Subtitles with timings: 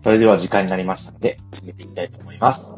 [0.00, 2.74] それでは時間になりましたので、始めていきたいと思います。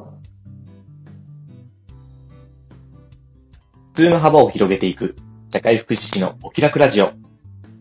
[3.93, 5.17] 普通の幅を広げていく、
[5.53, 7.13] 社会福祉士のお気楽ラジオ。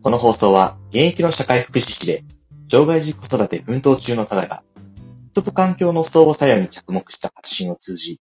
[0.04, 2.23] この放送は、現役の社会福祉士で、
[2.69, 4.63] 障害児子育て奮闘中の方が、
[5.31, 8.19] 人と環境の相互作用に着目した発信を通じ、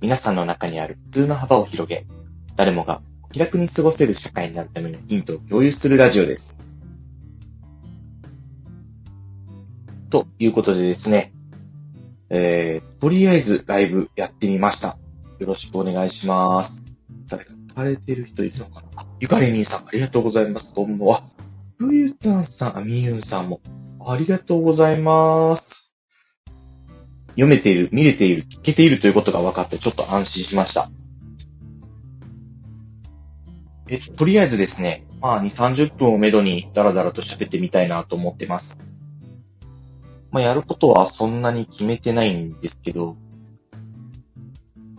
[0.00, 2.06] 皆さんの中にある普通の幅を広げ、
[2.54, 6.67] 誰もがお気楽に過ごせる社会になるためのヒントを共有するラジオです。
[10.10, 11.34] ということでですね、
[12.30, 14.96] えー、とりあえずライブやってみました。
[15.38, 16.82] よろしくお願いします。
[17.26, 19.02] 誰か聞かれてる人いるのかな？
[19.02, 20.74] あ、ゆかり兄さん、ありがとうございます。
[20.74, 21.22] こんばんは。
[21.76, 23.60] ふゆたんさん、あみゆんさんも、
[24.04, 25.94] ありがとうございます。
[27.30, 30.88] 読めている、見れている、聞けているということが分かって、ちょっと安心しました。
[33.88, 38.78] えっと、とりあえずですね、まあ、2、30分をめどにダラダラと喋ってみたいなと思ってます。
[40.30, 43.16] まあ、やることはそんなに決めてないんですけど、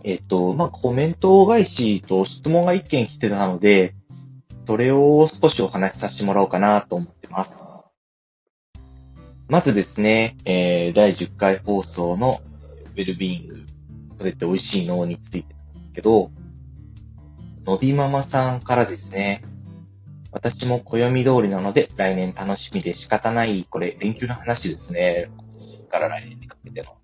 [0.02, 3.94] えっと、まあ、コメント返しと質問が1件来てたので、
[4.64, 7.64] それを少しお話しさせてもらおうかなと思ってます。
[9.48, 12.40] まずですね、えー、第10回放送の
[12.96, 13.62] ウェルビーイング、
[14.18, 16.30] それって美味しいのについてなんですけど、
[17.66, 19.42] のびママさんからですね、
[20.32, 25.30] 私も暦通りなので来年楽しみで仕方ない、これ連休の話ですね。
[25.90, 26.96] から来年にかけての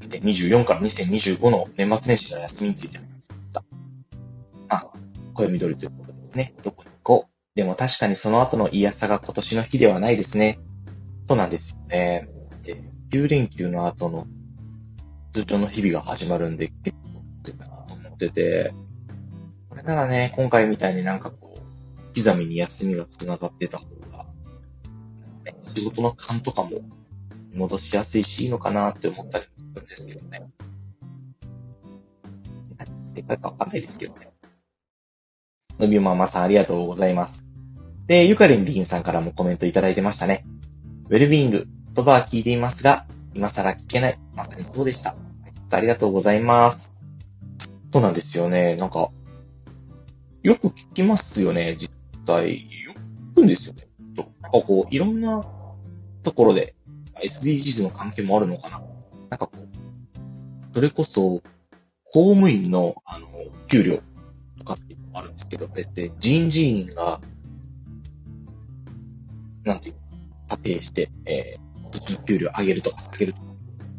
[0.00, 3.64] 2024から2025の年末年始の休みについて話しました。
[4.68, 4.90] あ、
[5.34, 6.54] 暦通りということですね。
[6.62, 7.30] どこに行こう。
[7.56, 10.58] でも確かにその後の嫌さが今年の日ではないですね。
[11.26, 12.28] そうなんですよね。
[12.62, 12.76] で、
[13.10, 14.26] 9連休の後の
[15.32, 18.74] 通常の日々が始まるんで、結構なと思ってて、
[19.70, 21.45] これならね、今回みたいになんかこう、
[22.16, 24.24] 刻みに休みが繋がってた方が、
[25.44, 26.70] ね、仕事の勘とかも
[27.54, 30.48] 戻しやすいしいいのかなって思ったりするんですけどね。
[33.14, 34.30] 正解かわかんないですけどね。
[35.78, 37.44] のびママさんありがとうございます。
[38.06, 40.44] で、ゆかりんりんさんからもコメントいただいてましたね。
[41.08, 44.18] ウェルビーイング、言葉は聞いていますが、今更聞けない。
[44.34, 45.16] まさにそうでした。
[45.70, 46.94] ありがとうございます。
[47.92, 48.76] そうなんですよね。
[48.76, 49.10] なんか、
[50.42, 51.95] よく聞きますよね、実
[52.26, 52.82] 際。
[52.82, 52.94] よ
[53.34, 53.88] くんですよね。
[54.16, 55.44] なんかこう、いろんな
[56.22, 56.74] ところで
[57.22, 58.82] SDGs の関係もあるのかな。
[59.30, 61.42] なんかこう、それこそ、
[62.12, 63.28] 公務員の、あの、
[63.68, 64.00] 給料
[64.58, 67.20] とかっていうのもあるんですけど、これって人事院が、
[69.64, 70.00] なんていうの
[70.48, 73.46] 査定して、えー、今年の給料上げるとか下げるとか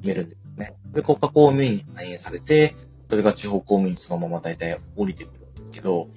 [0.02, 0.76] 決めるんですね。
[0.92, 2.76] で、国家公務員に反映されて、
[3.10, 6.08] それが地方公務員そのまま大体降りてくるんですけど、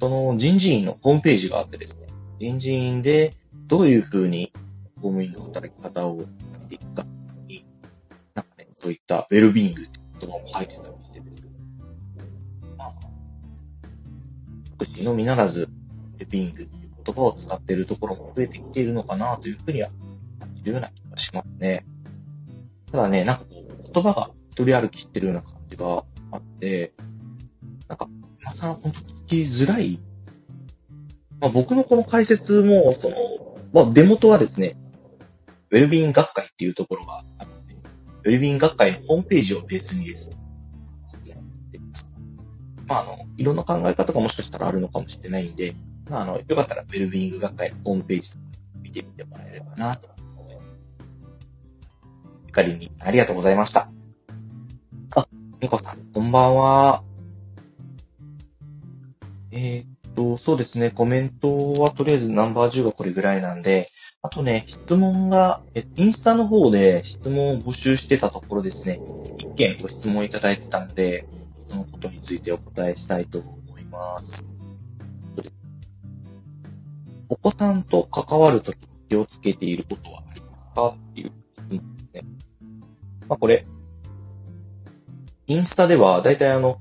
[0.00, 2.06] その人事院のホームページがあってですね、
[2.38, 3.34] 人事院で
[3.66, 4.50] どういうふうに
[4.96, 7.04] 公務員の働き方をやっていくか、
[8.34, 11.50] なんかね、そういったウェルビーイングって言葉も入ってたりしてですね。
[12.78, 12.94] まあ、
[14.76, 19.90] 福祉のみならず、ウェルビーイングっていう言葉を使っているところも増えてきているのかなというふうには
[20.38, 21.84] 感じるような気がしますね。
[22.90, 26.94] ただね、なんかこう、言葉が一人歩きしてるような感じがあって、
[27.86, 28.08] なんか、
[28.40, 30.00] 今更本当きづらい？
[31.40, 33.14] まあ僕のこの解説も、その、
[33.72, 34.76] まあ出元はですね、
[35.70, 37.74] ウェルビーイン学会っていうところがあって、
[38.24, 40.36] ウェルビーイン学会のホームページをベースにですね、
[42.88, 45.76] まああの、いろんな考え方がもしかしたらあるのかもしれないんで、
[46.08, 48.32] まああの、よかったらウェルビーング学会のホームページ
[48.82, 50.66] 見てみてもらえればなと思います。
[52.48, 53.92] ゆかりにありがとうございました。
[55.14, 55.28] あ、
[55.60, 57.04] みこさん、こんばんは。
[59.52, 63.88] えーっと、そうですね、コメントはとりあえずナンバー10がこれぐらいなんで、
[64.22, 69.00] あとね、質問が、えインスタの方で質問を募集してたところですね、
[69.38, 71.26] 一件ご質問いただいてたんで、
[71.68, 74.44] そのことについてお答えしたいと思います。
[77.28, 78.76] お子さんと関わるとき
[79.08, 82.28] 気をつけていることはありますかっていう質問ですね。
[83.28, 83.66] まあこれ、
[85.46, 86.80] インスタではだいたいあの、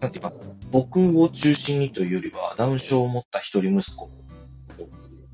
[0.00, 4.10] なんて言いますか、僕を中心にというよりは、ダウン症を持った一人息子を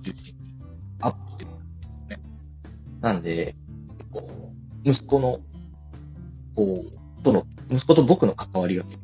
[0.02, 0.60] 中心に
[1.00, 2.22] アップしてるんですよね。
[3.00, 3.54] なんで、
[4.10, 4.52] こ
[4.84, 5.40] う息子の、
[6.54, 9.02] こう、との、息子と僕の関わりが結構、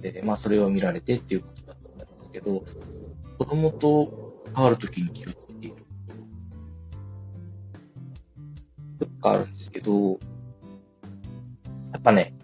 [0.00, 2.64] で、まあそれを見られてっていうことだと思うんですけど、
[3.38, 5.76] 子供と関わるときに気をつけている
[9.00, 10.16] ことがあるんですけど、や
[11.98, 12.34] っぱね、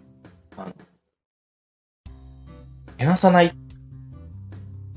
[0.57, 0.73] あの、
[2.97, 3.53] 減らさないっ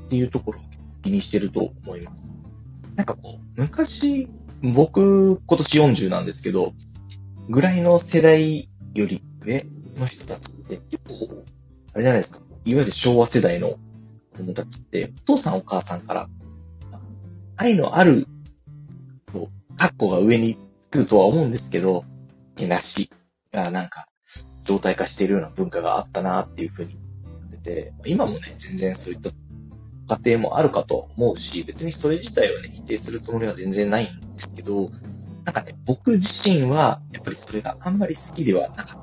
[0.08, 0.62] ていうところを
[1.02, 2.32] 気にしてると思います。
[2.96, 4.28] なんかこう、昔
[4.62, 6.72] 僕、今年40なんですけど、
[7.48, 9.64] ぐらいの世代より上
[9.98, 11.44] の人たちって結構、
[11.94, 12.40] あれじゃないですか。
[12.64, 13.78] いわゆる昭和世代の
[14.32, 16.28] 子供たちって、お父さんお母さんから、
[17.56, 18.26] 愛のある、
[19.32, 22.04] と、カッコが上につくとは思うんですけど、
[22.56, 23.10] けなし
[23.52, 24.08] がなんか、
[24.64, 26.98] 状態化しているような文化があったなっていうふうに
[27.68, 29.30] 思ってて、今もね、全然そういった
[30.16, 34.90] 家庭もあるかと思うし、別にそれ自体をね、否定するつもりは全然ないんですけど、
[35.44, 38.98] なんかね、僕自身は、やっぱりそれがあんまり好きではなかった。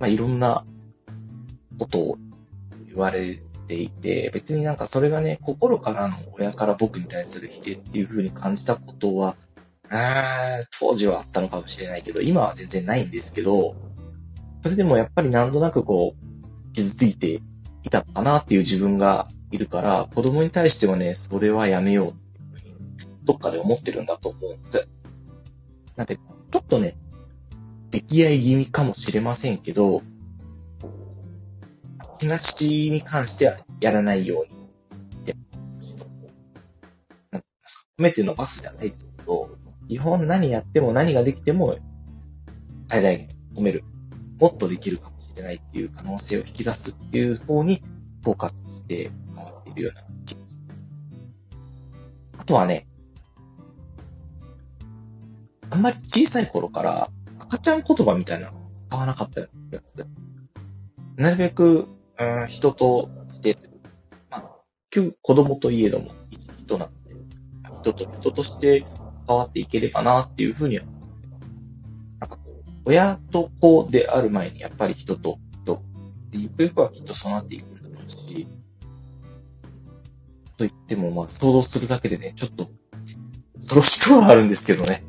[0.00, 0.64] まあ、いろんな
[1.78, 2.18] ことを
[2.88, 9.36] 言われていて、別になんかそれがね、心からの親から僕に対する否定っていう風に感じたことは、
[9.90, 13.74] あ当時はあったのかもしれないけど、今は全然ないんですけど、
[14.62, 16.33] それでもやっぱりなんとなくこう、
[16.74, 17.40] 傷ついて
[17.82, 24.88] いたかなっていう自分がいるから、子供に対してはね、それはやめようっていうふうに、どっかで思ってるんだと思うんです。
[25.96, 26.96] なんで、ちょっとね、
[27.90, 30.02] 溺愛気味かもしれませんけど、
[32.20, 34.54] 話に関してはやらないように。
[37.30, 37.48] なんか、
[37.98, 39.56] 褒めて伸ばすじゃないですけど、
[39.88, 41.76] 基本何やっても何ができても、
[42.88, 43.84] 最大限褒める。
[44.38, 47.82] もっとできるかもしれないっていう可能性を引き出すっていう方に
[48.22, 50.36] フォーカスして回っているような気
[52.38, 52.86] あとはね、
[55.70, 60.06] あんまり小さい頃から赤ちゃん言葉みたいなの使わなかったやつ
[61.16, 61.88] なるべく、
[62.18, 63.56] うん、人として、
[64.30, 64.50] まあ、
[64.90, 66.12] 旧子供といえども、
[66.58, 67.14] 人なんで、
[67.82, 68.84] 人と人として
[69.26, 70.84] 関わっていければなっていうふうには、
[72.84, 75.82] 親と子である前にやっぱり人と人、
[76.32, 78.46] ゆくゆくはきっとそうなっていくんだろうし、
[80.56, 82.68] と言っても、まあ、想像するだけでね、ちょっと、
[83.60, 85.04] 恐ろしくはあるんですけどね。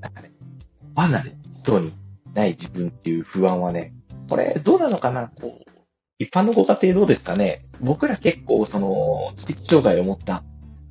[0.00, 0.32] なんかね、
[0.96, 1.92] 離れそうに
[2.34, 3.94] ない自分っていう不安はね、
[4.28, 5.72] これ、どうなのかなこう、
[6.18, 10.42] 一般のご家庭どうですかね僕ら結構、その、知的障害を持った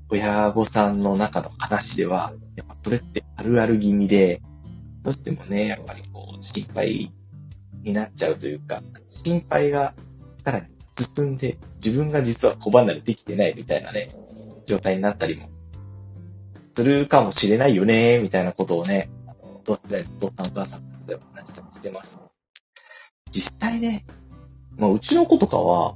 [0.09, 4.41] 親御さんの中の話では、やっぱそれってあるある気味で、
[5.03, 7.11] どうしてもね、やっぱりこう、心配
[7.83, 9.93] になっちゃうというか、心配が
[10.43, 10.67] さらに
[10.97, 14.15] 進んで、自分が実は小離れできてないみたいなね、
[14.65, 15.49] 状態になったりも
[16.73, 22.19] するかもしれないよね、みたいなことをね、あの、どうせ、父さんお母さんで話したりしてます。
[23.31, 24.05] 実際ね、
[24.77, 25.95] まあ、うちの子とかは、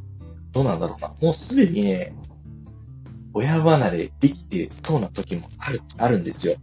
[0.52, 1.14] どうなんだろうな。
[1.22, 2.14] もうすでにね、
[3.34, 6.56] 親離れできてそうな時もある、あるんですよ。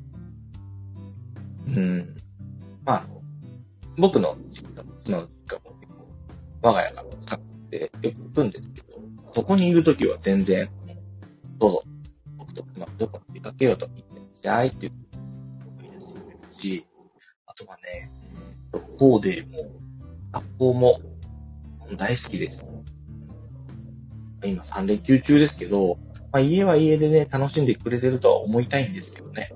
[1.69, 2.17] うん。
[2.84, 3.06] まあ、
[3.96, 6.08] 僕の実家も妻の実家も結構、
[6.62, 7.06] 我が家がっ
[7.70, 9.00] てよく行くんですけど、
[9.31, 10.70] そこにいるときは全然、
[11.58, 11.82] どうぞ、
[12.37, 14.93] 僕と妻どこか出かけようと言ってらっしゃいっていう、
[15.67, 16.87] 送り出してくれるし、
[17.46, 18.11] あとはね、
[18.73, 19.70] 学校でも、
[20.32, 21.00] 学校も
[21.96, 22.73] 大好きです。
[24.44, 25.99] 今3連休中ですけど、
[26.32, 29.50] まあ、家は家でね、楽しんでくれてるとは思いたいんですけどね。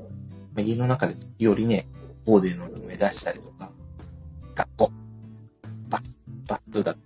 [0.54, 1.88] まあ、家の中でよりね、
[2.26, 3.70] コーデの目指したりとか、
[4.54, 4.92] 学校、
[5.88, 6.98] バス、バス通学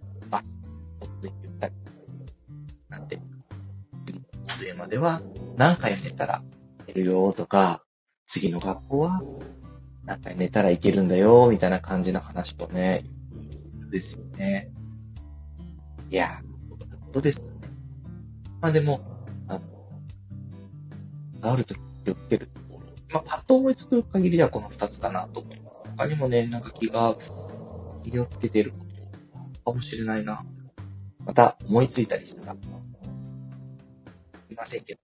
[4.80, 5.20] までは
[5.58, 6.42] 何回寝たら
[6.88, 7.84] 寝るよとか、
[8.24, 9.22] 次の学校は
[10.06, 13.04] 何回寝たらいけるんだよ、みたいな感じの話をね、
[13.90, 14.70] ですよね。
[16.10, 17.52] いやー、そんなことですね。
[18.62, 19.02] まあでも、
[19.48, 19.60] あの、
[21.40, 22.59] があると気をつけるところ。
[23.12, 25.84] まあ、パッと思いつく限りはこの二つかなと思います。
[25.96, 27.16] 他にもね、なんか気が、
[28.04, 28.78] 気をつけてるこ
[29.64, 30.44] とかもしれないな。
[31.24, 32.56] また思いついたりしたら、い
[34.54, 35.00] ませんけど、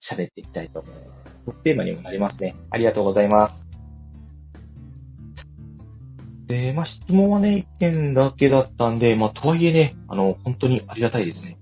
[0.00, 1.26] 喋っていきたいと思います。
[1.62, 2.54] テーマにもなりますね。
[2.70, 3.68] ありがとうございます。
[6.46, 11.58] で、まあ、質問はね、一件だけだったんで、まあ、とはいえね、あの、本当にありがたいですね。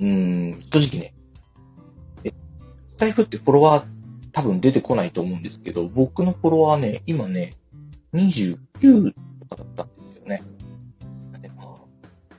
[0.00, 1.14] うん、正直ね、
[2.98, 3.86] スタイフってフォロワー
[4.32, 7.52] 多分出てこないと思うんですけど、僕のフォロワーね、今ね、
[8.12, 10.42] 29とかだったんですよね。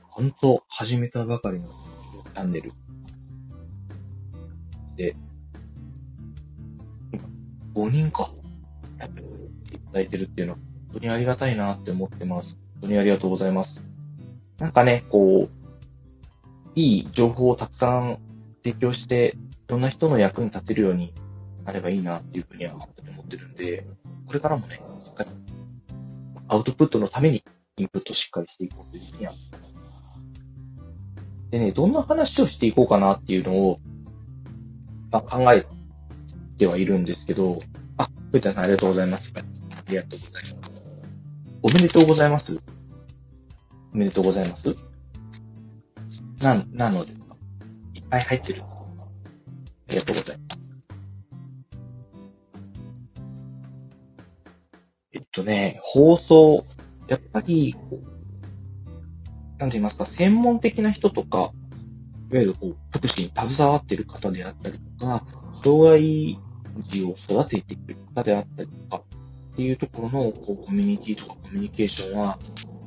[0.02, 1.68] 本当、始めたばかりの
[2.34, 2.72] チャンネル
[4.96, 5.16] で、
[7.74, 8.28] 5人か、
[8.98, 10.58] やっていただいてるっていうのは、
[10.92, 12.58] 本当にありがたいなって思ってます。
[12.72, 13.82] 本当にありがとうございます。
[14.58, 15.48] なんかね、こう、
[16.74, 18.18] いい情報をたくさん
[18.62, 19.38] 提供して、
[19.70, 21.14] ろんな人の役に立てるように
[21.64, 23.86] なればいいなっていうふうには本当に思ってるんで、
[24.26, 25.30] これからもね、しっかり
[26.48, 27.44] アウトプットのために
[27.76, 29.32] インプットしっかりしていこうというふうには
[31.50, 33.80] でね、どんな話をしていこうかなっていうのを、
[35.10, 35.66] まあ、考え
[36.58, 37.56] てはいるんですけど、
[37.96, 39.32] あ、藤田さんありがとうございます。
[39.36, 39.42] あ
[39.88, 40.56] りがとうございます。
[41.62, 42.62] おめでとうございます。
[43.92, 44.86] おめでとうございます。
[46.40, 47.36] なん、なのですか？
[47.94, 48.62] いっぱい入ってる。
[49.90, 50.60] ありがとうございます。
[55.12, 56.64] えっとね、放送、
[57.08, 57.74] やっぱり、
[59.58, 61.38] なんて言いますか、専門的な人とか、
[62.30, 65.24] いわゆるこう、福祉に携わっている方であったりとか、
[65.64, 66.38] 障害
[66.78, 69.02] 児を育てている方であったりとか、
[69.52, 72.38] っていうところのこうコミュニティとかコミュニケーションは、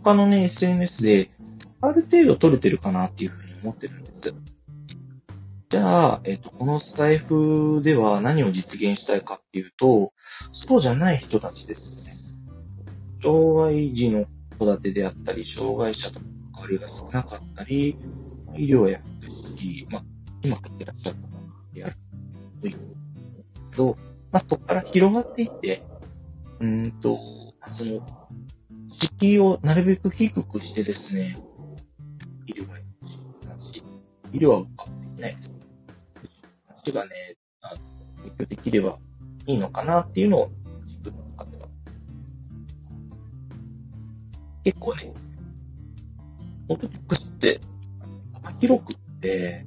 [0.04, 1.30] 他のね、SNS で
[1.82, 4.34] ある程度取れてるかなっていうふうに思ってるんです。
[5.74, 10.14] じゃあ、えっ、と、このスタイフでは何を実現したいかっていうと、
[10.52, 12.14] そうじゃない人たちですよね。
[13.24, 14.28] 障害児の
[14.60, 17.98] 子育てであったり、障害者との関わりが少なかったり、
[18.56, 20.04] 医療や福祉、まあ、
[20.44, 21.96] 今入ってらっしゃる方である
[22.62, 22.78] という
[23.72, 23.98] けど、
[24.32, 25.82] まあ、そこから広がっていって、
[26.60, 27.18] うんと、
[27.66, 28.06] その、
[28.90, 31.36] 敷居をなるべく低くしてですね、
[32.46, 32.78] 医療が
[34.34, 35.53] 医療はうまくできないです。
[36.84, 37.78] 話がね、あの、
[38.18, 38.98] 提供できれば
[39.48, 40.52] いいのかなっていうのを
[40.86, 41.68] 自分の中では。
[44.64, 45.14] 結構ね、
[46.68, 47.62] 本当に福祉って
[48.34, 49.66] 幅広くって、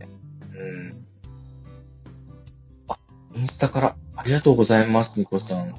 [0.55, 1.07] うん。
[2.89, 2.99] あ、
[3.35, 5.75] インスタからありがとうございます、ニコさん。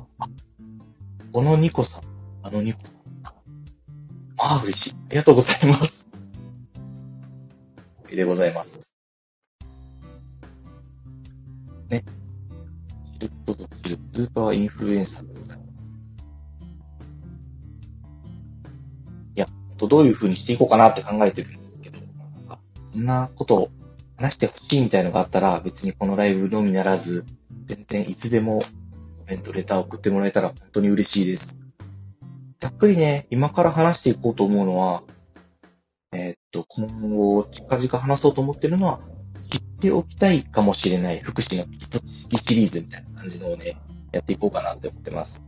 [1.32, 2.04] このニコさん、
[2.42, 2.98] あのニコさん。
[4.38, 4.96] まあ嬉しい。
[4.96, 6.08] ありがとうございます。
[8.10, 8.97] でございます。
[11.90, 12.04] ね。
[13.14, 15.86] シルットとシルスーパーインフルエンサーでございます。
[19.36, 22.60] いや、どういう風にしていこうかなって考えてるんですけど、なんか、
[22.94, 23.70] こんなことを
[24.18, 27.26] 話してほしいみたいのがあったら、別にこのライブのみならず、
[27.66, 28.66] 全然いつでもコ
[29.28, 31.58] メント、レター送ってもらえたら本当に嬉しいです。
[32.60, 35.04] ざっくりね、今から話していこうと思うのは、
[36.12, 39.02] えー、っと、今後、近々話そうと思ってるのは、
[39.78, 43.78] っておきたいかもしれない福祉の基礎知識シリーズみたいな感じのをね、
[44.12, 45.44] やっていこうかなって思ってます。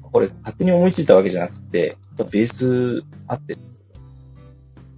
[0.00, 1.98] これ、勝手に思いついたわけじゃなくて、
[2.32, 3.58] ベースあって、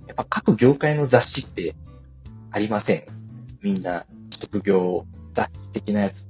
[0.06, 1.74] やっぱ各業界の雑誌って
[2.52, 3.02] ありません。
[3.60, 6.28] みんな、職業雑誌的なやつ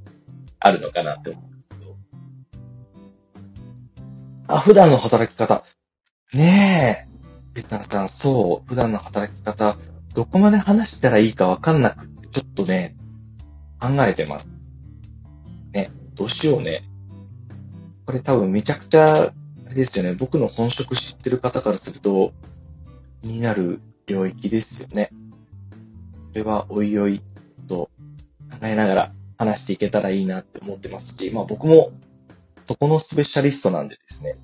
[0.61, 1.97] あるのかなって思うんですけど。
[4.49, 5.63] あ、普段の働き方。
[6.33, 7.11] ねえ。
[7.53, 9.77] ペタンさん、そう、普段の働き方、
[10.15, 12.97] どこまで話したらいいかわかんなくて、ちょっとね、
[13.79, 14.57] 考えてます。
[15.73, 16.85] ね、どうしようね。
[18.07, 19.33] これ多分めちゃくちゃ、あ
[19.69, 22.33] れですよね、僕の本職知ってる方からすると、
[23.23, 25.11] 気になる領域ですよね。
[25.13, 27.23] これはおいおい
[27.69, 27.91] と
[28.51, 31.93] 考えながら話していけたらいいなって思ってますし、まあ僕も
[32.67, 34.35] そこのスペシャリストなんでですね、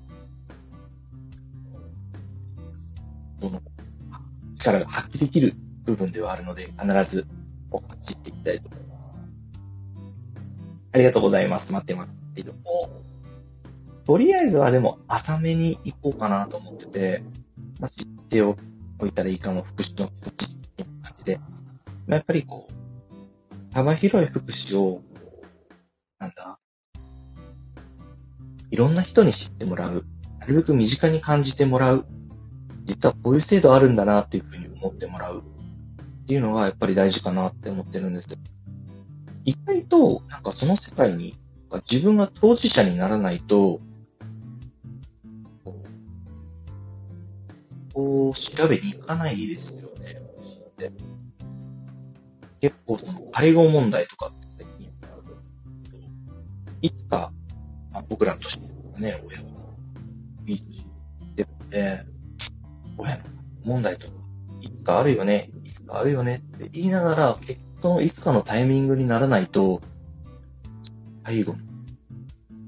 [3.41, 3.61] その
[4.57, 5.53] 力が発揮できる
[5.85, 7.27] 部分ではあるので、必ず
[7.71, 9.19] お発していきたいと思います。
[10.93, 11.73] ありがとうございます。
[11.73, 12.89] 待ってますけども。
[14.05, 17.23] とりあえずはでも浅めに行こうかなと思ってて、
[17.79, 18.55] まあ、知ってお
[19.05, 21.43] いたらいいかも福祉の基礎知識な感じで、ま
[22.11, 25.01] あ、やっぱりこう、幅広い福祉を、
[26.19, 26.57] なんだ、
[28.71, 30.05] いろんな人に知ってもらう、
[30.39, 32.05] なるべく身近に感じてもらう
[32.87, 35.43] 実はこういう制度あるんだなっていうふうに思ってもらう
[36.27, 38.27] っていうのがやっぱり大事かなって思ってるんです。
[39.45, 41.37] 意外と、なんかその世界に、
[41.89, 43.79] 自分が当事者にならないと、
[47.93, 50.21] こう、調べに行かないですよね。
[52.59, 54.91] 結構その介護問題とかって最近
[56.81, 57.31] いつか、
[57.93, 58.67] まあ、僕らとして
[59.01, 59.45] ね、親が
[60.45, 60.61] いい
[61.35, 62.05] でもね、
[62.97, 63.23] 親の
[63.63, 64.13] 問題とか、
[64.59, 69.81] いつかあるよね、つかあるよねって言いながら、結婚いつかのタイミングにならないと、
[71.23, 71.59] 介護の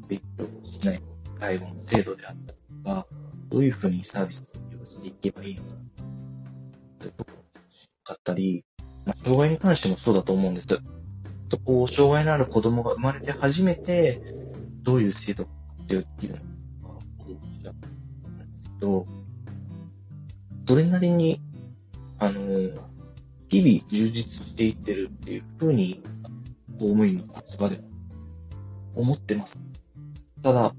[0.07, 1.01] 勉強をしない、
[1.39, 3.07] 介護の制度であったりとか、
[3.49, 5.69] どういうふうにサービスを利用していけばいいのか、
[6.99, 7.39] というところ
[8.03, 8.65] かったり、
[9.05, 10.67] まあ、障害に関してもそうだと思うんです。
[10.67, 10.79] と
[11.57, 14.21] こう、障害のある子供が生まれて初めて、
[14.83, 15.49] どういう制度が
[15.79, 16.43] 活用できるのか、
[17.27, 19.07] 思っちゃうんですけど、
[20.67, 21.41] それなりに、
[22.19, 22.88] あの、
[23.49, 26.01] 日々充実していってるっていうふうに、
[26.73, 27.81] 公務員の立場で
[28.95, 29.59] 思ってます。
[30.41, 30.73] ただ、や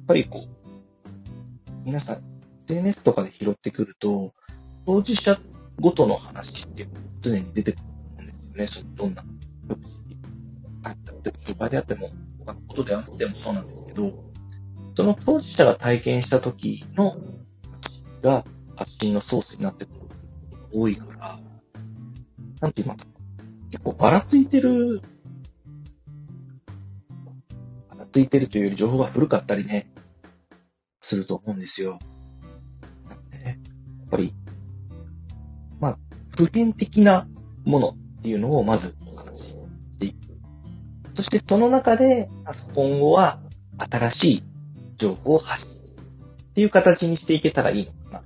[0.00, 0.48] っぱりこう、
[1.84, 2.22] 皆さん、
[2.60, 4.32] SNS とかで拾ってくると、
[4.86, 5.38] 当事者
[5.80, 6.88] ごとの話って
[7.20, 8.90] 常に出てくると思うんですよね。
[8.96, 9.24] どんな、
[10.84, 14.12] あったっても、職場であっても、他のことであってもそうなんですけど、
[14.94, 17.16] その当事者が体験した時の
[18.22, 18.44] が
[18.76, 21.06] 発信のソースになってくることが多いか、
[22.62, 23.12] なんていますか。
[23.72, 25.02] 結構ばらついてる、
[27.90, 29.90] ばらついてるというより情報が古かったりね、
[31.00, 31.98] すると思うんですよ。
[33.44, 34.32] やっぱり、
[35.80, 35.98] まあ、
[36.36, 37.26] 普遍的な
[37.64, 39.56] ものっていうのをまずお話しし
[39.98, 40.16] ていく。
[41.14, 42.30] そしてその中で、
[42.74, 43.40] 今後は
[43.90, 44.42] 新しい
[44.98, 45.84] 情報を発信っ
[46.54, 48.24] ていう形にしていけたらいいのかな、と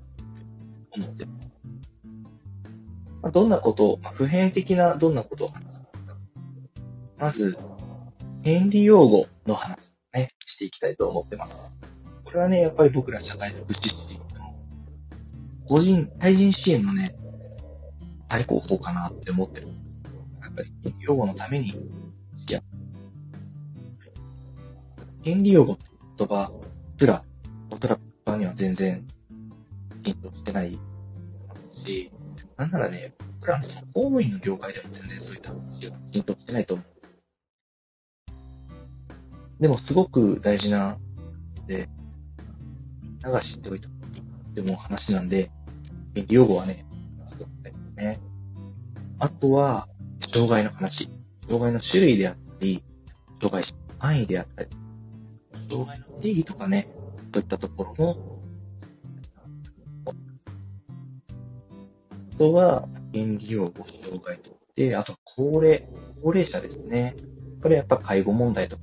[0.97, 1.36] 思ってます。
[3.31, 5.87] どんなことを、まあ、普遍的などんなことを話すか。
[7.19, 7.59] まず、
[8.43, 11.59] 権利用語の話をね、していきたいと思ってます。
[12.25, 14.27] これはね、やっぱり僕ら社会福祉士の
[15.67, 17.17] 個人、対人支援のね、
[18.29, 19.69] 最高峰かなって思ってる。
[20.43, 21.77] やっぱり、権利用語のために、い
[22.53, 22.61] や、
[25.23, 26.53] 権利用語って言葉
[26.97, 27.25] すら、
[27.71, 29.05] おそらく他には全然
[30.05, 30.79] 浸透してない
[31.69, 32.13] し、
[32.57, 36.87] なんならね、僕らの公務員の業界でも全然そういった話は浸透してないと思う
[39.61, 39.69] で。
[39.69, 40.99] もすごく大事な
[41.67, 41.89] で、
[43.03, 45.51] みんなが知っておいた方がいいって思う話なんで、
[46.29, 46.87] 用語はね、
[47.97, 48.21] ね。
[49.19, 49.89] あとは、
[50.21, 51.11] 障害の話。
[51.43, 52.83] 障害の種類であったり、
[53.41, 53.63] 障害
[53.99, 54.71] 範囲であったり、
[55.69, 56.89] 障害の定義とかね、
[57.33, 58.36] そういったところも、
[62.39, 65.89] とは、権利用語障害とで、あと高齢、
[66.23, 67.17] 高齢者ですね。
[67.63, 68.83] これやっぱ介護問題とか、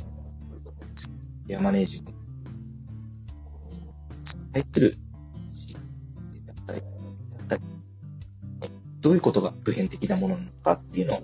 [1.48, 2.12] ケアマネージング。
[4.51, 4.98] 対する、
[9.01, 11.23] どういうことが普遍的なものなのかっていうのを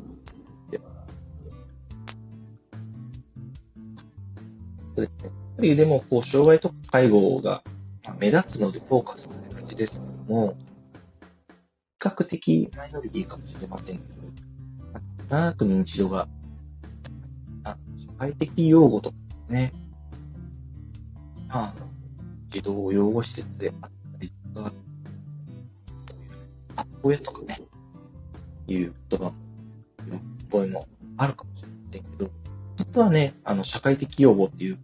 [4.96, 5.32] そうですね。
[5.62, 7.64] りでも、こう、障害とか介護が
[8.20, 10.58] 目立つのでフォーカスされがちですけども、
[12.00, 13.98] 較的マイノリティかもしれません。
[13.98, 16.28] けど、長く認知度が、
[17.98, 19.74] 社会的用語とかですね、
[21.50, 21.74] まあ、
[22.50, 24.74] 児童養護施設であったりとか、
[26.08, 26.30] そういう
[26.76, 27.62] 学校やとかね、
[28.68, 29.34] いう言葉も、
[30.52, 32.32] 覚えもあるかもしれませんけど、
[32.78, 34.80] 実はね、あの、社会的用語っていう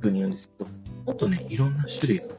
[0.00, 0.70] ふうに言うんですけど、
[1.06, 2.37] もっとね、いろんな種類が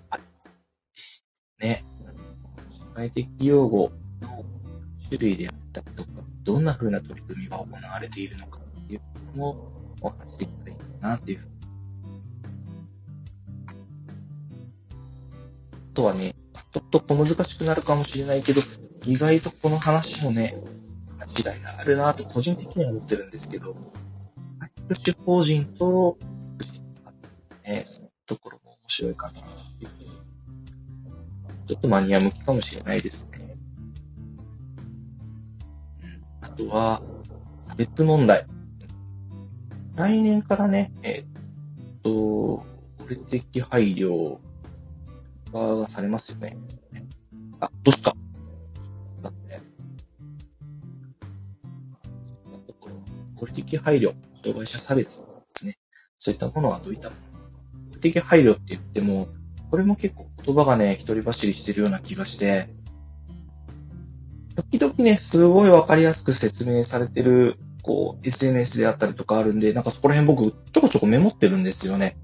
[2.99, 4.43] 会的用語の
[5.07, 6.09] 種類であったりとか、
[6.43, 9.01] どんな風な取り組みが行われているのかっていう
[9.37, 11.51] のもお話しできたらいいかなっていうふうに。
[15.71, 16.33] あとはね、
[16.71, 18.61] ちょっと小難しくなるかもしれないけど、
[19.05, 20.55] 意外とこの話もね、
[21.37, 23.75] 違いがあるなと個人的には思ってるんですけど、
[24.87, 26.17] 福祉法人と
[27.63, 29.41] ね、そのところも面白いかな
[31.69, 33.55] ちょっとマニア向きかもしれないですね。
[36.41, 37.03] あとは、
[37.59, 38.47] 差別問題。
[39.95, 41.25] 来年からね、えっ
[42.01, 42.65] と、法
[43.07, 44.39] 律的配慮
[45.53, 46.57] がされますよね。
[47.59, 48.15] あ、どうしか。
[49.21, 49.61] だって。
[53.35, 55.77] 法律的配慮、障害者差別ですね。
[56.17, 57.15] そういったものはどういったも
[57.93, 57.99] の？
[57.99, 59.27] 的配慮って言っても、
[59.69, 62.69] これも結構言葉がね、一人走りしてるような気がして、
[64.55, 72.17] 時々ね、すごいわかりやすく説明されてる、こう、SNS であったりとかあるんで、なんかそこら辺僕、ちょこちょこメモってるんですよね。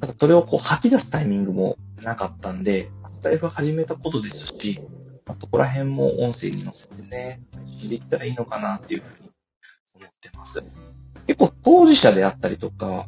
[0.00, 4.80] ただそれをこう吐き出すタイミングもなかったんで、スタイフ始めたことですし、
[5.26, 9.30] まあ、そこら辺も音声に載せてね、配信できたらいいのかなっていうふうに
[9.96, 10.96] 思ってます。
[11.26, 13.06] 結構当事者であったりとか、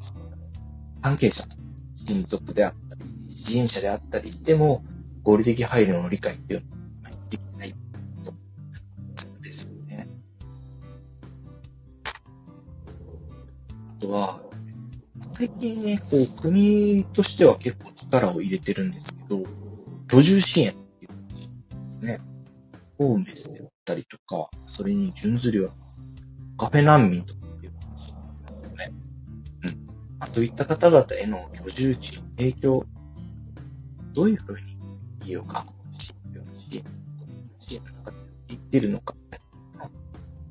[1.00, 1.46] 関係者、
[2.06, 2.89] 親族であったり、
[3.50, 4.84] 支援者であったりでも、
[5.24, 6.62] 合理的配慮の理解っていう
[7.02, 7.74] のはできない
[8.24, 8.32] と
[9.16, 10.08] そうですよね。
[13.98, 14.40] あとは、
[15.34, 19.42] 最近ね、こう、国としては結構力を入れてるんですけど、
[20.08, 22.20] 居住支援っていうですね。
[22.98, 25.72] ホームレスであったりとか、それに準ずるような
[26.56, 27.34] カフェ難民と
[30.32, 32.84] そういった方々への居住地の提供、
[34.20, 34.76] どういうふうに
[35.24, 36.12] 家を確保し、
[36.54, 36.84] 支援、
[37.58, 38.16] 支援の中で
[38.48, 39.14] 言ってるのか、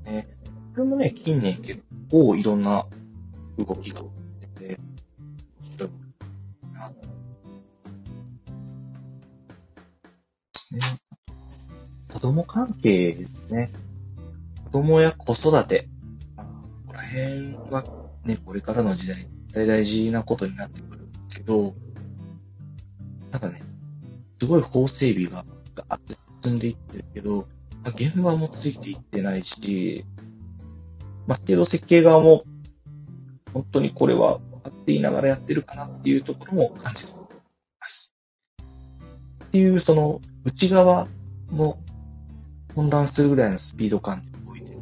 [0.06, 0.28] ね、
[0.74, 2.88] これもね、近年結構いろんな
[3.60, 4.02] 動きが
[4.40, 4.80] 出て、
[5.62, 5.90] 面白い
[6.74, 6.96] な、で
[10.56, 10.82] すね。
[12.12, 13.70] 子供関係ですね。
[14.64, 15.88] 子供や子育て、
[16.36, 16.44] こ
[16.88, 17.84] こら辺は
[18.26, 21.76] ね、これからの時代、大大事なことになってくるんですけど、
[23.40, 23.62] ただね、
[24.40, 27.48] すごい法整備がガーって進んでいってるけど、
[27.86, 30.06] 現場もついていってないし、
[31.28, 32.44] まあ、制度設計側も、
[33.54, 37.16] 本当にこれは分かっていながらやってるかなっていうところも感じてい
[37.80, 38.16] ます。
[39.46, 41.08] っていう、その、内側
[41.50, 41.82] も
[42.76, 44.80] 混乱するぐらいのスピード感で動いてる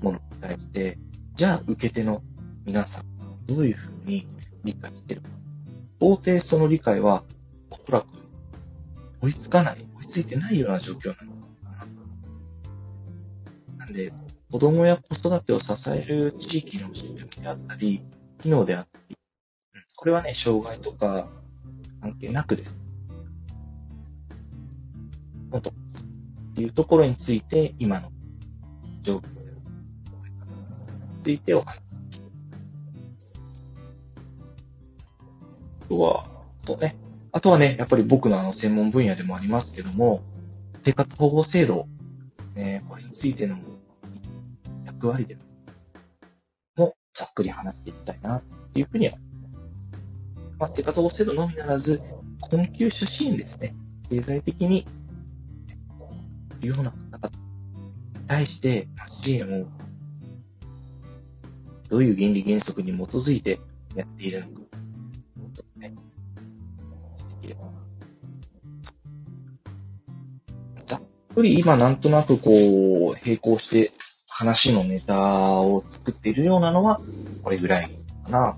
[0.00, 0.98] ものに対して、
[1.34, 2.22] じゃあ受け手の
[2.64, 4.26] 皆さんがどういうふうに
[4.64, 5.28] 理解してるか。
[6.00, 7.24] 到底その理解は、
[7.88, 8.06] おらく
[9.22, 11.86] 追いつかない、追いついてないような状況なのか
[13.78, 13.86] な。
[13.86, 14.12] なんで、
[14.50, 18.02] 子供や子育てを支える地域のシステムであったり、
[18.40, 19.16] 機能であったり、
[19.96, 21.28] これはね、障害とか
[22.00, 22.78] 関係なくです。
[25.50, 25.72] 本当っ
[26.54, 28.10] ていうところについて、今の
[29.00, 29.32] 状況に
[31.22, 31.80] ついてお話し
[35.82, 36.24] あとは、
[36.64, 37.01] そうね。
[37.32, 40.22] あとはね、やっぱり僕のあの専門分野でもありますけども、
[40.82, 41.86] 生活保護制度、
[42.54, 43.56] ね、これについての
[44.84, 45.38] 役割で
[46.76, 48.42] もざっくり話していきたいなっ
[48.72, 49.14] ていうふうには
[50.62, 52.00] まあ、生活保護制度のみならず、
[52.40, 53.74] 困窮者支援ですね。
[54.08, 54.86] 経済的に、
[56.60, 57.34] いうような方に
[58.28, 59.66] 対して、支援を、
[61.88, 63.58] どういう原理原則に基づいて
[63.96, 64.61] やっているのか、
[71.32, 73.90] くり今なんとなくこう、並行して
[74.28, 75.18] 話のネタ
[75.60, 77.00] を作っているようなのは、
[77.42, 77.90] これぐらい
[78.24, 78.56] かな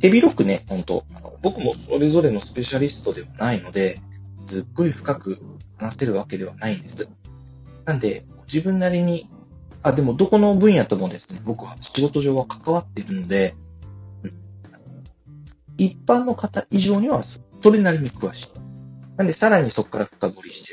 [0.00, 1.04] 手広くね、本当
[1.42, 4.00] 僕もそれぞれのスペシャリストではないので、
[4.40, 5.38] すっごい深く
[5.76, 7.10] 話せるわけではないんです。
[7.84, 9.28] なんで、自分なりに、
[9.82, 13.54] あ、でもどこの分野ともですね、僕は仕事上は関わっているので、
[15.78, 18.51] 一般の方以上にはそれなりに詳しい。
[19.22, 20.72] なんで、さらにそこから深掘りして、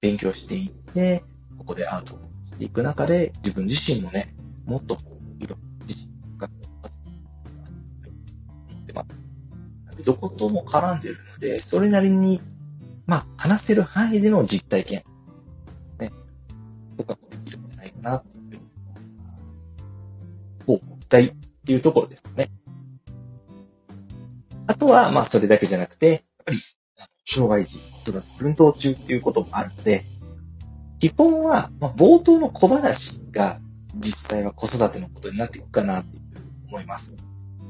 [0.00, 1.22] 勉強していって、
[1.58, 5.02] ここでアートをしていく中で、自分自身もね、もっとこ
[5.40, 6.10] ういろいろ、自信っ
[8.86, 9.04] てま
[9.94, 12.40] すどことも絡んでるので、それなりに、
[13.04, 15.02] まあ、話せる範囲での実体験
[15.98, 16.10] ね。
[16.96, 18.60] とかもできるんじゃないかなっていうふうに、
[20.80, 21.34] こう、期待っ
[21.66, 22.50] ていうところですね。
[24.66, 26.58] あとは、まあ、それだけじゃなくて、やっぱり、
[27.24, 27.78] 障害児、
[28.38, 30.02] 奮闘中っていうこともあるので、
[30.98, 33.58] 基本は、まあ、冒頭の小話が
[33.96, 37.16] 実際は子育てのことになっていくかなっていうふうに思います。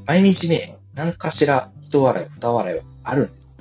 [0.07, 3.57] 毎日ね、何かしら一笑い、二笑いはあるんです。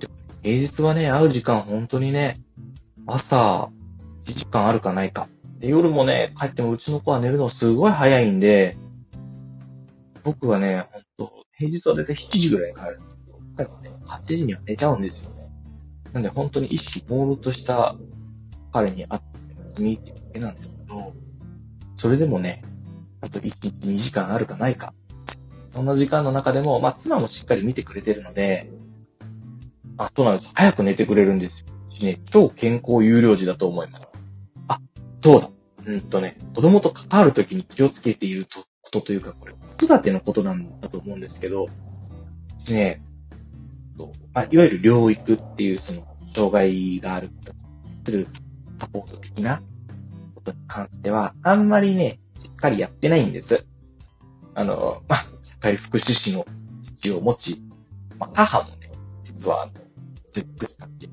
[0.00, 0.08] で
[0.42, 2.36] 平日はね、会う時間本当にね、
[3.06, 3.70] 朝
[4.24, 5.28] 1時間あるかないか。
[5.58, 8.76] で、夜もね、帰ってもうちの子は寝るのすごい早いんで、
[10.22, 15.50] 僕はね、ほんと、平日はだいたい7時ぐらいに帰るんですけど、彼はね、8時には寝ちゃうんですよね。
[16.12, 17.94] なんで本当に意識朦朧とした
[18.72, 21.14] 彼に会って休みっていうだけなんですけど、
[21.96, 22.64] それでもね、
[23.20, 24.94] あと1日2時間あるかないか。
[25.64, 28.70] その時間の中でも、まあ、妻もしっかり見てくれてるので、
[29.98, 30.52] あ、そうなんです。
[30.54, 31.74] 早く寝てくれるんですよ。
[32.02, 34.10] ね、超健康有料児だと思います。
[34.68, 34.78] あ、
[35.18, 35.50] そうだ。
[35.84, 38.46] うんとね、子供と関わるときに気をつけている
[38.82, 41.68] ことというか、これ、子育てのことなんだと思うんですけど、
[42.70, 43.02] ね、
[44.32, 47.58] まあ、いわゆる療育っていう、その、障害があることに
[48.04, 48.28] する
[48.78, 49.62] サポート的な
[50.34, 53.66] ことに関しては、あんまりね、しっかりやってないんです。
[54.54, 56.46] あの、まあ、社会福祉士の
[56.82, 57.62] 父を持ち、
[58.18, 58.90] まあ、母もね、
[59.22, 59.72] 実は、あの、
[60.26, 61.08] セックス関係、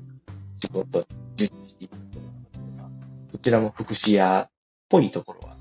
[0.60, 1.94] 仕事に、従事している
[3.32, 4.50] どちらも福祉屋っ
[4.88, 5.56] ぽいところは、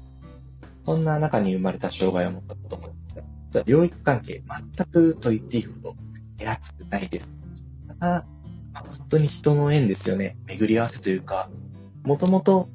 [0.85, 4.43] そんな中に生まれた障害を持った子供ですが、実は療育関係、
[4.75, 5.95] 全くと言っていいほど、
[6.37, 7.35] 手厚くないです。
[7.87, 8.25] ただ、
[8.73, 10.37] まあ、本当に人の縁ですよね。
[10.45, 11.49] 巡り合わせというか、
[12.03, 12.69] もともと、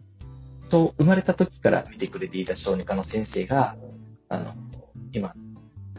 [0.68, 3.77] そう生まれた時から見てくれていた小児科の先生が、
[4.29, 4.55] あの、
[5.12, 5.35] 今、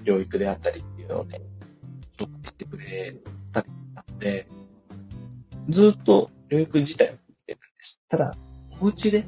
[0.04, 1.42] 療育であったりっていうのをね、
[2.18, 3.16] 紹介してくれ
[3.52, 4.48] たりしたので、
[5.70, 8.02] ずっと療育自体を見てるんです。
[8.08, 8.36] ただ、
[8.80, 9.26] お家で、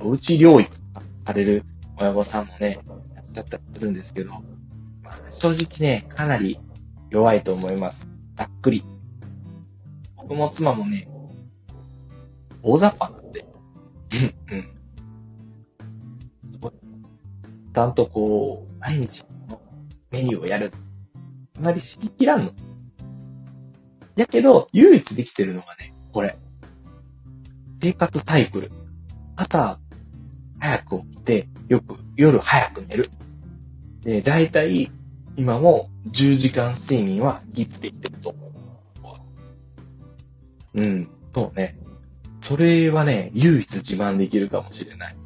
[0.00, 0.70] おうち療育
[1.18, 1.64] される
[1.98, 2.78] 親御さんもね、
[3.12, 4.30] いらっしゃったりするんですけど、
[5.30, 6.58] 正直ね、かなり
[7.12, 8.08] 弱いと思います。
[8.36, 8.82] ざっくり。
[10.16, 11.06] 僕も妻もね、
[12.62, 13.44] 大雑把なんで、
[14.50, 16.52] うん、うん。
[16.52, 16.72] すごい。
[17.74, 19.60] ちゃんとこう、毎日の
[20.10, 20.72] メニューをやる。
[21.58, 22.52] あまり知りきらんの。
[24.16, 26.38] やけど、唯一できてるのがね、これ。
[27.76, 28.70] 生活サイクル。
[29.36, 29.78] 朝、
[30.58, 33.10] 早く起きて、よく夜早く寝る。
[34.00, 34.90] で、大体、
[35.36, 38.72] 今も10時間睡眠は切っていってると思います。
[40.74, 41.78] うん、そうね。
[42.40, 45.16] それはね、唯一自慢できるかもしれない。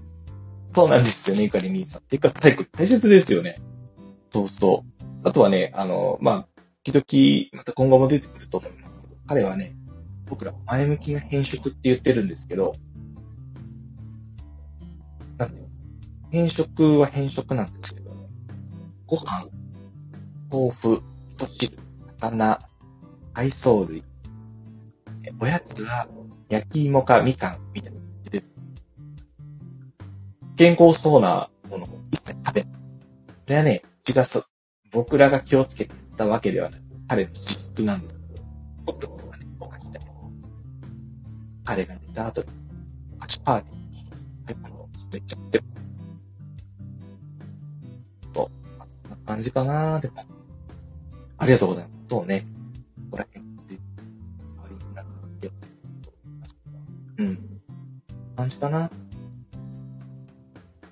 [0.70, 2.02] そうなんですよね、ゆかり兄さん。
[2.02, 3.56] てか、サイクル大切ですよね。
[4.30, 5.04] そうそう。
[5.26, 6.46] あとはね、あの、まあ、
[6.84, 9.74] 時々、また今後も出てくると思いますけど、彼はね、
[10.26, 12.74] 僕ら前向きな変色って言ってるんですけど、
[15.38, 15.56] なんて
[16.30, 18.10] 変色は変色なんですけど、
[19.06, 19.48] ご飯、
[20.50, 21.78] 豆腐、味噌汁、
[22.20, 22.60] 魚、
[23.34, 24.04] 海藻類、
[25.40, 26.08] おやつは
[26.48, 28.44] 焼き芋かみかんみたいな感じで、
[30.56, 32.70] 健康そうなものを一切食べない。
[32.70, 32.78] こ
[33.46, 34.22] れはね、違う、
[34.92, 36.80] 僕らが気をつけてたわけではない。
[37.08, 40.06] 彼の資質なんですけど、もっとはね、お菓子だけ
[41.64, 42.48] 彼が寝た後に、
[43.16, 43.84] お菓子パーティーに、
[44.46, 45.76] はい、あの、めっと行っちゃってます。
[48.32, 48.46] そう。
[49.02, 50.35] そんな感じかなでも。
[51.38, 52.06] ありがとうございます。
[52.08, 52.46] そうね。
[52.98, 53.46] そこら辺、
[57.18, 57.38] うん。
[58.36, 58.78] 感じかな。
[58.78, 58.90] ま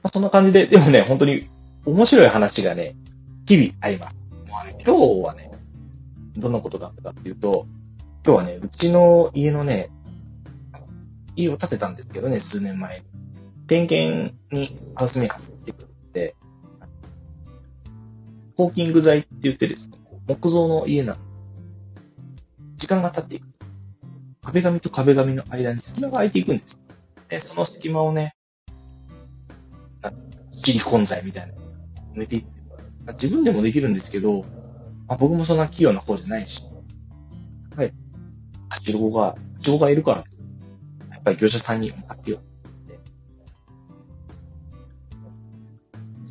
[0.05, 1.49] あ、そんな感じで、でもね、本当に
[1.85, 2.97] 面白い話がね、
[3.47, 4.17] 日々あります。
[4.87, 5.51] 今日はね、
[6.37, 7.67] どんなことがあったかっていうと、
[8.25, 9.91] 今日はね、うちの家のね、
[11.37, 13.03] 家を建てたんですけどね、数年前。
[13.67, 16.37] 点検にハウスメーカーさん行ってくれて、
[18.57, 21.19] コーキング材って言ってですね、木造の家なの。
[22.77, 23.47] 時間が経っていく。
[24.43, 26.81] 壁紙と壁紙の間に隙間が空いていくんです。
[27.29, 28.35] で、その隙間をね、
[30.53, 31.53] シリコン材みたいな
[32.15, 32.49] 埋めていって、
[33.13, 34.45] 自分でもできるんですけど、
[35.07, 36.63] まあ、僕もそんな器用な方じゃないし、
[37.77, 37.93] はい。
[38.69, 40.17] はしごが、はしごがいるから、
[41.11, 42.41] やっぱり業者さんに任せよ。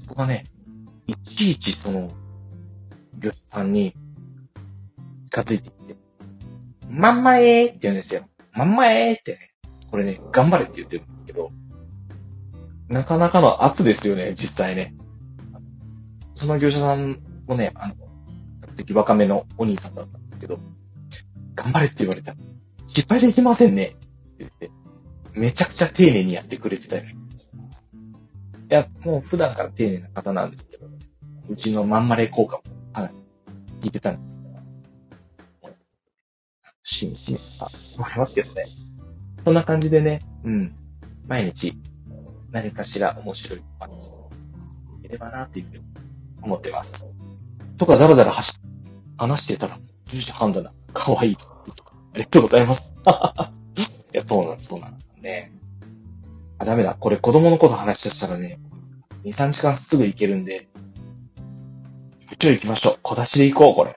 [0.02, 0.46] そこがね、
[1.08, 2.12] いちいちその、
[3.24, 3.94] 業者さんに
[5.32, 5.96] 近づいていって、
[6.90, 8.24] まんまえーって言うんですよ。
[8.54, 9.54] まんまえーってね、
[9.90, 11.52] これね、頑張れって言ってるんですけど、
[12.90, 14.94] なかなかの圧ですよね、実際ね。
[16.36, 17.96] その業者さんもね、あの、
[18.76, 20.60] 時若めのお兄さんだったんですけど、
[21.56, 22.38] 頑張れって言われたら、
[22.86, 23.98] 失敗できませんねって
[24.40, 24.72] 言って、
[25.34, 27.16] めちゃくちゃ丁寧にやってくれてたよね。
[28.70, 30.88] いや、もう普段から丁寧な方なんですけど、
[31.48, 33.14] うちのまんまれ効果もかなり
[33.82, 34.20] 聞いてたんで、
[36.84, 38.64] しみしみ、あ、思いますけどね。
[39.46, 40.76] そんな感じでね、うん。
[41.28, 41.74] 毎日、
[42.52, 44.30] 何かしら面白い話を
[45.00, 45.84] いければな、っていうふうに
[46.42, 47.08] 思ってます。
[47.78, 48.60] とか、だらだら話、
[49.18, 49.78] 話してたら、
[50.08, 50.72] 10時半だな。
[50.94, 51.38] かわいい。
[52.14, 52.94] ありがとうございます。
[54.14, 55.52] いや、そうなんそうなんね。
[56.60, 56.96] あ、ダメだ。
[57.00, 58.60] これ子供のこと話ししたらね、
[59.24, 60.68] 2、3時間すぐ行けるんで、
[62.44, 63.00] ちょい行きましょう。
[63.02, 63.96] 小出しで行こう、これ。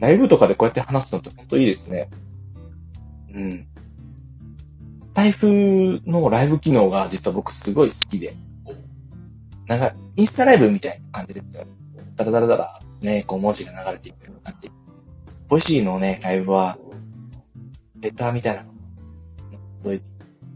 [0.00, 2.10] ライブとかでこうやって話すのってほんといいですね。
[3.32, 3.66] うん。
[5.02, 8.34] スタイフのライブ機能が実は僕すごい好きで、
[9.66, 11.64] なんか、インスタライブみたいな感じですよ。
[12.16, 14.70] ダラダラダラね、こう文字が流れていくような感じ。
[15.48, 16.76] ボイシーのね、ライブは、
[17.98, 18.72] レターみたいなの
[19.82, 20.04] 届いて、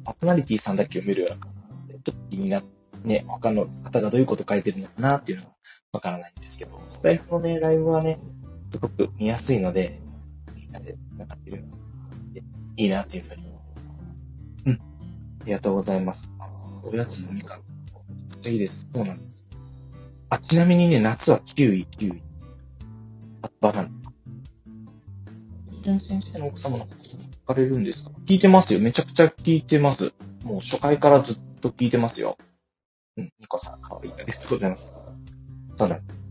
[0.05, 1.55] パーソナリティさんだけ読めるような感
[1.87, 2.69] じで、ちょっと気になって、
[3.09, 5.54] ね、他の方がどういうこと書いてるのかなっていうのは
[5.94, 8.16] わからないんですけど、スタイフのね、ライブはね、
[8.70, 10.00] すごく見やすいので、
[10.57, 11.64] みんなで繋がってる
[12.33, 12.42] で
[12.76, 13.98] いいなっていうふうに思ってます。
[14.66, 14.74] うん。
[14.74, 14.78] あ
[15.46, 16.30] りがとうございます。
[16.83, 17.61] おやつのみかん。
[17.61, 17.64] め
[18.30, 18.88] ちゃくちゃいいです。
[18.92, 19.44] そうなんです。
[20.30, 22.22] あ、ちなみにね、夏はキウイ、キウイ。
[23.61, 23.88] バナナ。
[26.00, 28.11] 先生の奥様のこと聞かれるんですか？
[28.26, 28.80] 聞いてますよ。
[28.80, 30.14] めちゃくちゃ聞いてます。
[30.42, 32.38] もう初回からずっと聞いてますよ。
[33.16, 34.12] うん、ニコさん、かわいい。
[34.12, 34.92] ありがとうございます。
[35.77, 36.25] そうなんです。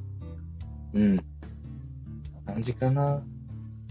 [0.93, 1.25] うん。
[2.45, 3.23] 何時かな？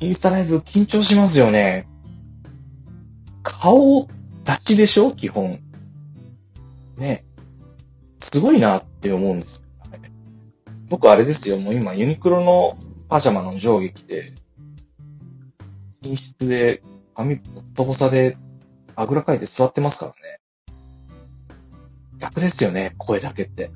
[0.00, 1.88] インスタライブ緊張しますよね。
[3.42, 4.08] 顔
[4.44, 5.12] 出しでしょ？
[5.12, 5.60] 基本。
[6.96, 7.24] ね。
[8.20, 9.62] すごいなって思うんですよ。
[10.88, 11.58] 僕あれですよ。
[11.58, 12.76] もう今ユニクロの
[13.08, 14.34] パジャマの上下着て、
[16.02, 16.82] 寝室で、
[17.14, 18.36] 髪ボッサボサで、
[18.94, 20.40] あぐらかいて座ってますからね。
[22.18, 23.70] 逆ですよね、声だけって。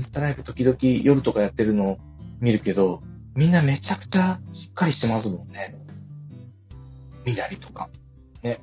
[0.00, 1.98] インスタライブ時々夜とかやってるの
[2.40, 3.02] 見るけど、
[3.34, 5.76] みんなめちゃくちゃしっかりしてますもんね。
[7.26, 7.90] みなりとか。
[8.42, 8.60] ね。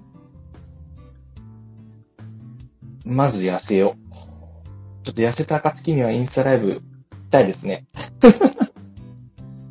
[3.06, 4.16] まず痩せよう。
[5.04, 6.82] ちょっと痩せた暁にはインスタライブ
[7.30, 7.86] たいですね。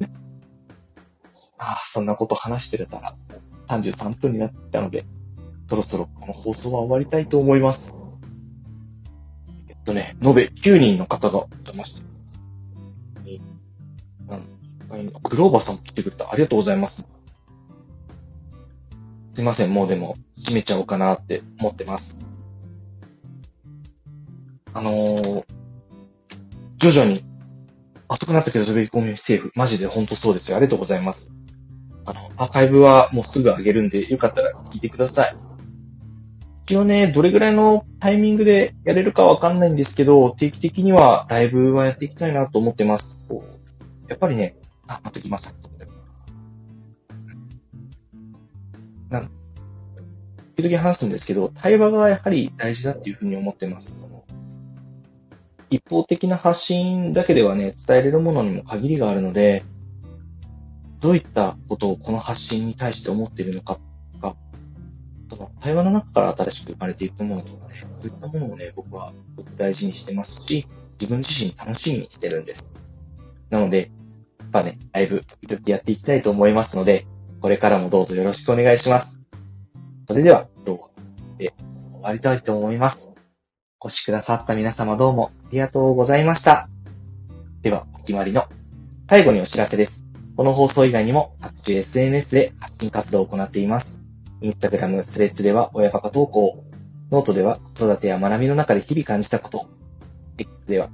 [1.59, 3.13] ああ、そんなこと話してたら
[3.67, 5.05] 33分になったので、
[5.67, 8.06] そろそろこの放送は終わりたいと思います。
[9.87, 12.17] とね、延べ9人の方がお邪魔してます。
[15.23, 16.31] グローバーさんも来てくれた。
[16.31, 17.07] ありがとうございます。
[19.33, 22.19] すいません、もうでも、閉めちゃおうかなって思ってます。
[24.73, 25.45] あのー、
[26.79, 27.25] 徐々に、
[28.09, 29.53] 熱くなったけど滑り込みセーフ。
[29.55, 30.57] マジで本当そうですよ。
[30.57, 31.33] ありがとうございます。
[32.05, 35.46] あの、アーカイブはもうすぐ上げるんで、よかったら聞いてください。
[36.69, 43.17] 一応ね、どれぐらいのタイミングでやれるかわかんないんですけど、定期的にはライブはやっていきたいなと思ってます。
[44.09, 44.57] やっぱりね、
[44.89, 45.57] あ、また来ます。
[49.11, 49.31] なん、
[50.57, 53.95] 時々話すんですけど、対話がやはり大事だっていうふうに思ってます。
[55.71, 59.63] 一方的な発信だけではね、伝えれるものにも限りがあるので、
[60.99, 63.79] どういったことをこの発信に対して思っているのか、
[65.29, 69.13] その対話の中から新しく生まれていくものとかね、そういったものをね、僕は
[69.57, 70.67] 大事にしてますし、
[71.01, 72.73] 自分自身楽しみにしてるんです。
[73.51, 73.91] なので、
[74.41, 77.07] やっぱね、ライブ、時々やっていきたいと思いますので、
[77.41, 79.21] これからもどうぞよろしくお願いします。
[80.09, 80.89] それでは、今日は、
[81.39, 81.55] で、
[81.93, 83.11] 終わりたいと思います。
[83.81, 86.69] お越しくださった皆様どうもありがとうございました。
[87.63, 88.45] では、お決まりの
[89.09, 90.07] 最後にお知らせです。
[90.37, 94.06] この放送以外にも各種 SNS で発信活動を行っています。
[94.41, 96.65] インスタグラム、スレッズでは親バカ投稿、
[97.11, 99.67] ノートでは子育てや学びの中で日々感じたこと、
[100.39, 100.91] X では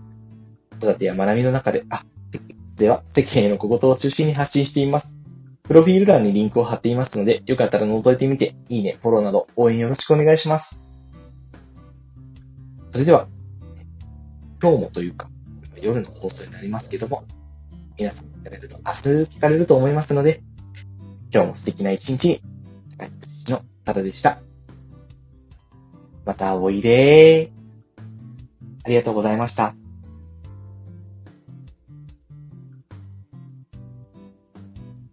[0.81, 5.19] 子育てや学びの中で、あ、X では世間への小言を中心に発信しています。
[5.65, 10.85] プロフィール欄にリンクを貼っていますので、よかったら覗いてみて、いいね、フォローなど応援よろしくお願いします。
[12.91, 13.27] それでは、
[14.63, 15.31] 今日もというか、
[15.81, 17.25] 夜の放送になりますけども、
[17.99, 20.43] 皆さん聞かれると、明日聞かれると思いますので、
[21.33, 22.43] 今日も素敵な一日に、
[23.85, 24.41] ただでした。
[26.25, 27.63] またおいでー。
[28.85, 29.75] ありがとうございました。